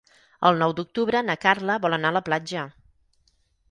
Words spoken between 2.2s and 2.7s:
la platja.